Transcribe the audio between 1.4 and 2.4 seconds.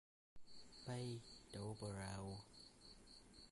đậu bờ rào